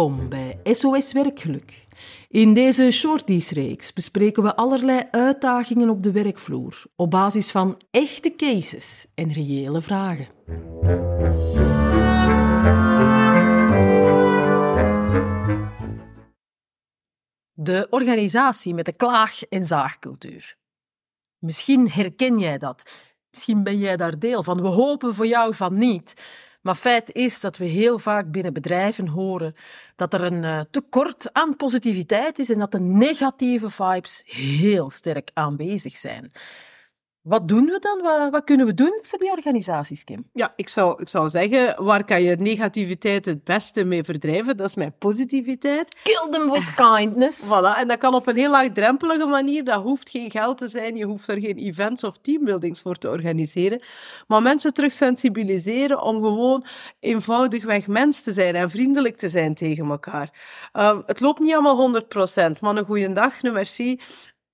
Welkom 0.00 0.28
bij 0.28 0.60
SOS 0.64 1.12
Werkgeluk. 1.12 1.86
In 2.28 2.54
deze 2.54 2.90
Shorties-reeks 2.90 3.92
bespreken 3.92 4.42
we 4.42 4.56
allerlei 4.56 5.02
uitdagingen 5.10 5.88
op 5.88 6.02
de 6.02 6.12
werkvloer 6.12 6.82
op 6.96 7.10
basis 7.10 7.50
van 7.50 7.80
echte 7.90 8.36
cases 8.36 9.06
en 9.14 9.32
reële 9.32 9.80
vragen. 9.80 10.26
De 17.52 17.86
organisatie 17.90 18.74
met 18.74 18.84
de 18.84 18.96
klaag- 18.96 19.42
en 19.42 19.64
zaagcultuur. 19.64 20.56
Misschien 21.38 21.90
herken 21.90 22.38
jij 22.38 22.58
dat. 22.58 22.90
Misschien 23.30 23.62
ben 23.62 23.78
jij 23.78 23.96
daar 23.96 24.18
deel 24.18 24.42
van. 24.42 24.62
We 24.62 24.68
hopen 24.68 25.14
voor 25.14 25.26
jou 25.26 25.54
van 25.54 25.78
niet. 25.78 26.14
Maar 26.60 26.74
feit 26.74 27.12
is 27.12 27.40
dat 27.40 27.56
we 27.56 27.64
heel 27.64 27.98
vaak 27.98 28.30
binnen 28.30 28.52
bedrijven 28.52 29.08
horen 29.08 29.54
dat 29.96 30.14
er 30.14 30.22
een 30.22 30.42
uh, 30.42 30.60
tekort 30.70 31.32
aan 31.32 31.56
positiviteit 31.56 32.38
is 32.38 32.50
en 32.50 32.58
dat 32.58 32.72
de 32.72 32.80
negatieve 32.80 33.70
vibes 33.70 34.22
heel 34.26 34.90
sterk 34.90 35.30
aanwezig 35.34 35.96
zijn. 35.96 36.32
Wat 37.22 37.48
doen 37.48 37.64
we 37.64 37.78
dan? 37.78 38.02
Wat, 38.02 38.30
wat, 38.30 38.44
kunnen 38.44 38.66
we 38.66 38.74
doen 38.74 38.98
voor 39.02 39.18
die 39.18 39.30
organisaties, 39.30 40.04
Kim? 40.04 40.28
Ja, 40.32 40.52
ik 40.56 40.68
zou, 40.68 41.02
ik 41.02 41.08
zou 41.08 41.30
zeggen, 41.30 41.84
waar 41.84 42.04
kan 42.04 42.22
je 42.22 42.36
negativiteit 42.36 43.24
het 43.24 43.44
beste 43.44 43.84
mee 43.84 44.04
verdrijven? 44.04 44.56
Dat 44.56 44.68
is 44.68 44.74
met 44.74 44.98
positiviteit. 44.98 45.96
Kill 46.02 46.28
them 46.30 46.50
with 46.50 46.74
kindness. 46.74 47.44
Voilà, 47.50 47.78
en 47.78 47.88
dat 47.88 47.98
kan 47.98 48.14
op 48.14 48.26
een 48.26 48.36
heel 48.36 48.50
laagdrempelige 48.50 49.26
manier. 49.26 49.64
Dat 49.64 49.82
hoeft 49.82 50.10
geen 50.10 50.30
geld 50.30 50.58
te 50.58 50.68
zijn, 50.68 50.96
je 50.96 51.04
hoeft 51.04 51.28
er 51.28 51.40
geen 51.40 51.56
events 51.56 52.04
of 52.04 52.18
teambuildings 52.18 52.80
voor 52.80 52.96
te 52.96 53.08
organiseren. 53.08 53.82
Maar 54.26 54.42
mensen 54.42 54.74
terug 54.74 54.92
sensibiliseren 54.92 56.02
om 56.02 56.22
gewoon 56.22 56.64
eenvoudigweg 57.00 57.86
mens 57.86 58.22
te 58.22 58.32
zijn 58.32 58.54
en 58.54 58.70
vriendelijk 58.70 59.16
te 59.16 59.28
zijn 59.28 59.54
tegen 59.54 59.90
elkaar. 59.90 60.30
Um, 60.72 61.02
het 61.06 61.20
loopt 61.20 61.40
niet 61.40 61.54
allemaal 61.54 62.02
100%, 62.02 62.60
maar 62.60 62.76
een 62.76 62.84
goede 62.84 63.12
dag, 63.12 63.42
een 63.42 63.52
merci, 63.52 64.00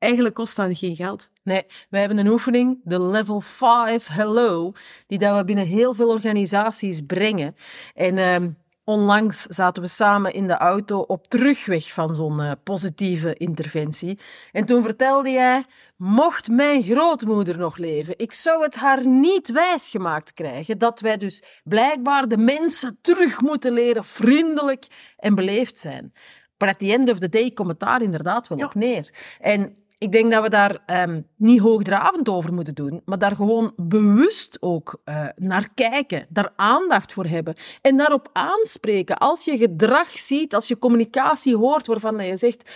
eigenlijk 0.00 0.34
kost 0.34 0.56
dat 0.56 0.78
geen 0.78 0.96
geld. 0.96 1.30
Nee, 1.42 1.66
we 1.90 1.98
hebben 1.98 2.18
een 2.18 2.28
oefening, 2.28 2.80
de 2.84 3.02
Level 3.02 3.40
5 3.40 4.06
Hello, 4.06 4.72
die 5.06 5.18
dat 5.18 5.36
we 5.36 5.44
binnen 5.44 5.66
heel 5.66 5.94
veel 5.94 6.08
organisaties 6.08 7.00
brengen. 7.06 7.56
En 7.94 8.16
uh, 8.16 8.48
onlangs 8.84 9.42
zaten 9.42 9.82
we 9.82 9.88
samen 9.88 10.32
in 10.32 10.46
de 10.46 10.56
auto 10.56 10.98
op 11.00 11.26
terugweg 11.26 11.92
van 11.92 12.14
zo'n 12.14 12.40
uh, 12.40 12.52
positieve 12.64 13.34
interventie. 13.34 14.18
En 14.52 14.64
toen 14.64 14.82
vertelde 14.82 15.30
jij, 15.30 15.64
mocht 15.96 16.48
mijn 16.48 16.82
grootmoeder 16.82 17.58
nog 17.58 17.76
leven, 17.76 18.14
ik 18.16 18.32
zou 18.32 18.62
het 18.62 18.74
haar 18.74 19.06
niet 19.06 19.52
wijsgemaakt 19.52 20.32
krijgen 20.32 20.78
dat 20.78 21.00
wij 21.00 21.16
dus 21.16 21.42
blijkbaar 21.64 22.28
de 22.28 22.38
mensen 22.38 22.98
terug 23.00 23.40
moeten 23.40 23.72
leren 23.72 24.04
vriendelijk 24.04 24.86
en 25.16 25.34
beleefd 25.34 25.78
zijn. 25.78 26.12
Maar 26.58 26.68
at 26.68 26.78
the 26.78 26.92
end 26.92 27.10
of 27.10 27.18
the 27.18 27.28
day 27.28 27.50
komt 27.50 27.68
het 27.68 27.80
daar 27.80 28.02
inderdaad 28.02 28.48
wel 28.48 28.58
ja. 28.58 28.66
op 28.66 28.74
neer. 28.74 29.10
En 29.40 29.76
ik 30.00 30.12
denk 30.12 30.30
dat 30.30 30.42
we 30.42 30.48
daar 30.48 31.06
um, 31.08 31.26
niet 31.36 31.60
hoogdravend 31.60 32.28
over 32.28 32.52
moeten 32.52 32.74
doen, 32.74 33.02
maar 33.04 33.18
daar 33.18 33.36
gewoon 33.36 33.72
bewust 33.76 34.56
ook 34.60 35.00
uh, 35.04 35.26
naar 35.36 35.68
kijken, 35.74 36.26
daar 36.28 36.52
aandacht 36.56 37.12
voor 37.12 37.26
hebben 37.26 37.54
en 37.82 37.96
daarop 37.96 38.28
aanspreken. 38.32 39.18
Als 39.18 39.44
je 39.44 39.56
gedrag 39.56 40.08
ziet, 40.08 40.54
als 40.54 40.68
je 40.68 40.78
communicatie 40.78 41.56
hoort 41.56 41.86
waarvan 41.86 42.24
je 42.24 42.36
zegt. 42.36 42.70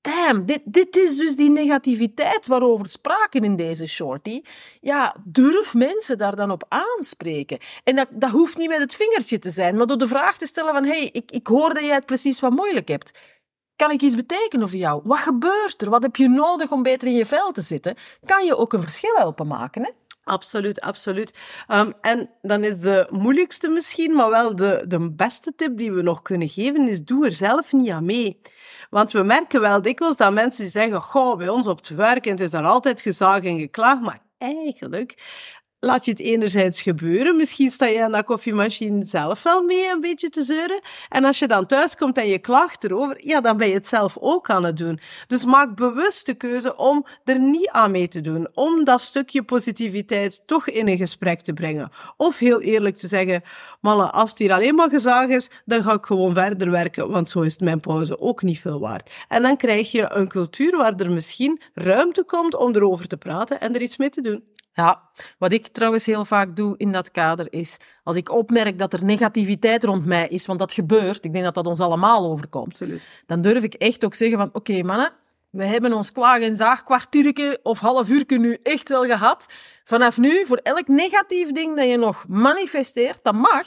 Damn, 0.00 0.46
dit, 0.46 0.60
dit 0.64 0.96
is 0.96 1.16
dus 1.16 1.36
die 1.36 1.50
negativiteit 1.50 2.46
waarover 2.46 2.88
spraken 2.88 3.44
in 3.44 3.56
deze 3.56 3.86
shorty. 3.86 4.42
Ja, 4.80 5.16
durf 5.24 5.74
mensen 5.74 6.18
daar 6.18 6.36
dan 6.36 6.50
op 6.50 6.64
aanspreken. 6.68 7.58
En 7.84 7.96
dat, 7.96 8.08
dat 8.10 8.30
hoeft 8.30 8.56
niet 8.56 8.68
met 8.68 8.78
het 8.80 8.94
vingertje 8.94 9.38
te 9.38 9.50
zijn, 9.50 9.76
maar 9.76 9.86
door 9.86 9.98
de 9.98 10.08
vraag 10.08 10.38
te 10.38 10.46
stellen 10.46 10.72
van 10.72 10.84
hey, 10.84 11.08
ik, 11.12 11.30
ik 11.30 11.46
hoor 11.46 11.74
dat 11.74 11.84
jij 11.84 11.94
het 11.94 12.06
precies 12.06 12.40
wat 12.40 12.50
moeilijk 12.50 12.88
hebt. 12.88 13.18
Kan 13.80 13.90
ik 13.90 14.02
iets 14.02 14.14
betekenen 14.14 14.68
voor 14.68 14.78
jou? 14.78 15.00
Wat 15.04 15.18
gebeurt 15.18 15.82
er? 15.82 15.90
Wat 15.90 16.02
heb 16.02 16.16
je 16.16 16.28
nodig 16.28 16.70
om 16.70 16.82
beter 16.82 17.08
in 17.08 17.14
je 17.14 17.26
vel 17.26 17.52
te 17.52 17.62
zitten? 17.62 17.94
Kan 18.24 18.44
je 18.44 18.56
ook 18.56 18.72
een 18.72 18.82
verschil 18.82 19.14
helpen 19.14 19.46
maken? 19.46 19.82
Hè? 19.82 19.90
Absoluut, 20.24 20.80
absoluut. 20.80 21.34
Um, 21.68 21.92
en 22.00 22.30
dan 22.42 22.64
is 22.64 22.78
de 22.78 23.06
moeilijkste 23.10 23.68
misschien, 23.68 24.12
maar 24.12 24.30
wel 24.30 24.56
de, 24.56 24.84
de 24.88 25.10
beste 25.10 25.52
tip 25.56 25.76
die 25.76 25.92
we 25.92 26.02
nog 26.02 26.22
kunnen 26.22 26.48
geven, 26.48 26.88
is 26.88 27.04
doe 27.04 27.26
er 27.26 27.32
zelf 27.32 27.72
niet 27.72 27.90
aan 27.90 28.04
mee. 28.04 28.40
Want 28.90 29.12
we 29.12 29.22
merken 29.22 29.60
wel 29.60 29.82
dikwijls 29.82 30.16
dat 30.16 30.32
mensen 30.32 30.68
zeggen, 30.68 31.02
goh, 31.02 31.36
bij 31.36 31.48
ons 31.48 31.66
op 31.66 31.76
het 31.76 31.88
werk, 31.88 32.24
het 32.24 32.40
is 32.40 32.50
daar 32.50 32.64
altijd 32.64 33.00
gezaagd 33.00 33.44
en 33.44 33.58
geklaagd, 33.58 34.00
maar 34.00 34.20
eigenlijk 34.38 35.14
laat 35.80 36.04
je 36.04 36.10
het 36.10 36.20
enerzijds 36.20 36.82
gebeuren. 36.82 37.36
Misschien 37.36 37.70
sta 37.70 37.86
je 37.86 38.02
aan 38.02 38.12
dat 38.12 38.24
koffiemachine 38.24 39.04
zelf 39.04 39.42
wel 39.42 39.62
mee 39.62 39.90
een 39.90 40.00
beetje 40.00 40.30
te 40.30 40.42
zeuren. 40.42 40.80
En 41.08 41.24
als 41.24 41.38
je 41.38 41.48
dan 41.48 41.66
thuis 41.66 41.96
komt 41.96 42.18
en 42.18 42.28
je 42.28 42.38
klaagt 42.38 42.84
erover, 42.84 43.26
ja, 43.26 43.40
dan 43.40 43.56
ben 43.56 43.68
je 43.68 43.74
het 43.74 43.86
zelf 43.86 44.16
ook 44.20 44.50
aan 44.50 44.64
het 44.64 44.76
doen. 44.76 45.00
Dus 45.26 45.44
maak 45.44 45.74
bewust 45.74 46.26
de 46.26 46.34
keuze 46.34 46.76
om 46.76 47.06
er 47.24 47.40
niet 47.40 47.68
aan 47.68 47.90
mee 47.90 48.08
te 48.08 48.20
doen. 48.20 48.48
Om 48.54 48.84
dat 48.84 49.00
stukje 49.00 49.42
positiviteit 49.42 50.42
toch 50.46 50.68
in 50.68 50.88
een 50.88 50.96
gesprek 50.96 51.40
te 51.40 51.52
brengen. 51.52 51.90
Of 52.16 52.38
heel 52.38 52.60
eerlijk 52.60 52.96
te 52.96 53.08
zeggen, 53.08 53.42
mannen, 53.80 54.12
als 54.12 54.30
het 54.30 54.38
hier 54.38 54.52
alleen 54.52 54.74
maar 54.74 54.90
gezag 54.90 55.28
is, 55.28 55.50
dan 55.64 55.82
ga 55.82 55.92
ik 55.92 56.04
gewoon 56.04 56.34
verder 56.34 56.70
werken, 56.70 57.10
want 57.10 57.30
zo 57.30 57.40
is 57.40 57.58
mijn 57.58 57.80
pauze 57.80 58.20
ook 58.20 58.42
niet 58.42 58.60
veel 58.60 58.80
waard. 58.80 59.10
En 59.28 59.42
dan 59.42 59.56
krijg 59.56 59.92
je 59.92 60.12
een 60.12 60.28
cultuur 60.28 60.76
waar 60.76 60.94
er 60.96 61.10
misschien 61.10 61.60
ruimte 61.74 62.24
komt 62.24 62.56
om 62.56 62.74
erover 62.74 63.08
te 63.08 63.16
praten 63.16 63.60
en 63.60 63.74
er 63.74 63.82
iets 63.82 63.96
mee 63.96 64.10
te 64.10 64.20
doen. 64.20 64.44
Ja, 64.80 65.02
wat 65.38 65.52
ik 65.52 65.66
trouwens 65.66 66.06
heel 66.06 66.24
vaak 66.24 66.56
doe 66.56 66.74
in 66.76 66.92
dat 66.92 67.10
kader 67.10 67.52
is, 67.52 67.76
als 68.02 68.16
ik 68.16 68.30
opmerk 68.30 68.78
dat 68.78 68.92
er 68.92 69.04
negativiteit 69.04 69.84
rond 69.84 70.06
mij 70.06 70.28
is, 70.28 70.46
want 70.46 70.58
dat 70.58 70.72
gebeurt, 70.72 71.24
ik 71.24 71.32
denk 71.32 71.44
dat 71.44 71.54
dat 71.54 71.66
ons 71.66 71.80
allemaal 71.80 72.30
overkomt, 72.30 72.72
Absoluut. 72.72 73.06
dan 73.26 73.40
durf 73.40 73.62
ik 73.62 73.74
echt 73.74 74.04
ook 74.04 74.14
zeggen 74.14 74.38
van, 74.38 74.46
oké 74.46 74.58
okay, 74.58 74.82
mannen, 74.82 75.12
we 75.50 75.64
hebben 75.64 75.92
ons 75.92 76.12
klaag- 76.12 76.40
en 76.42 76.56
zaagkwartiertje 76.56 77.60
of 77.62 77.78
half 77.78 78.08
uurtje 78.08 78.38
nu 78.38 78.58
echt 78.62 78.88
wel 78.88 79.04
gehad. 79.04 79.46
Vanaf 79.84 80.18
nu, 80.18 80.46
voor 80.46 80.56
elk 80.56 80.88
negatief 80.88 81.52
ding 81.52 81.76
dat 81.76 81.88
je 81.88 81.96
nog 81.96 82.24
manifesteert, 82.28 83.18
dat 83.22 83.34
mag, 83.34 83.66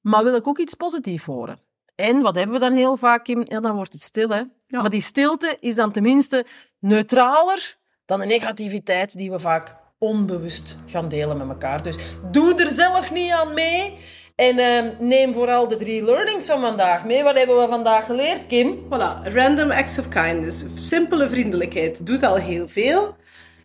maar 0.00 0.24
wil 0.24 0.34
ik 0.34 0.48
ook 0.48 0.58
iets 0.58 0.74
positiefs 0.74 1.24
horen. 1.24 1.58
En 1.94 2.20
wat 2.20 2.34
hebben 2.34 2.54
we 2.54 2.60
dan 2.60 2.76
heel 2.76 2.96
vaak 2.96 3.28
in? 3.28 3.46
Ja, 3.48 3.60
dan 3.60 3.74
wordt 3.74 3.92
het 3.92 4.02
stil, 4.02 4.28
hè. 4.28 4.42
Ja. 4.66 4.80
Maar 4.80 4.90
die 4.90 5.00
stilte 5.00 5.56
is 5.60 5.74
dan 5.74 5.92
tenminste 5.92 6.46
neutraler 6.78 7.76
dan 8.04 8.20
de 8.20 8.26
negativiteit 8.26 9.16
die 9.16 9.30
we 9.30 9.38
vaak 9.38 9.76
onbewust 10.04 10.78
gaan 10.86 11.08
delen 11.08 11.36
met 11.36 11.48
elkaar. 11.48 11.82
Dus 11.82 11.96
doe 12.30 12.64
er 12.64 12.72
zelf 12.72 13.12
niet 13.12 13.30
aan 13.30 13.54
mee. 13.54 13.98
En 14.34 14.58
uh, 14.58 14.82
neem 14.98 15.34
vooral 15.34 15.68
de 15.68 15.76
drie 15.76 16.04
learnings 16.04 16.46
van 16.46 16.60
vandaag 16.60 17.04
mee. 17.04 17.22
Wat 17.22 17.36
hebben 17.36 17.60
we 17.60 17.68
vandaag 17.68 18.06
geleerd, 18.06 18.46
Kim? 18.46 18.78
Voilà, 18.84 19.32
random 19.32 19.70
acts 19.70 19.98
of 19.98 20.08
kindness. 20.08 20.64
Simpele 20.74 21.28
vriendelijkheid 21.28 22.06
doet 22.06 22.22
al 22.22 22.36
heel 22.36 22.68
veel. 22.68 23.16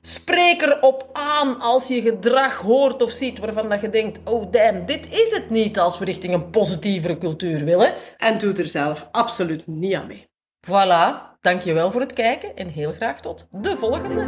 Spreek 0.02 0.62
erop 0.62 1.10
aan 1.14 1.60
als 1.60 1.88
je 1.88 2.02
gedrag 2.02 2.58
hoort 2.58 3.02
of 3.02 3.12
ziet 3.12 3.40
waarvan 3.40 3.70
dat 3.70 3.82
je 3.82 3.90
denkt: 3.90 4.20
oh 4.24 4.52
damn, 4.52 4.86
dit 4.86 5.12
is 5.12 5.32
het 5.32 5.50
niet 5.50 5.80
als 5.80 5.98
we 5.98 6.06
richting 6.06 6.34
een 6.34 6.50
positievere 6.50 7.18
cultuur 7.18 7.66
willen. 7.66 7.94
En 8.18 8.38
doe 8.38 8.54
er 8.54 8.68
zelf 8.68 9.08
absoluut 9.12 9.68
niet 9.68 9.94
aan 9.94 10.08
mee. 10.08 10.28
Voilà, 10.68 11.38
dankjewel 11.42 11.92
voor 11.92 12.02
het 12.02 12.14
kijken 12.14 12.56
en 12.56 12.68
heel 12.68 12.92
graag 12.92 13.20
tot 13.22 13.48
de 13.52 13.78
volgende. 13.78 14.24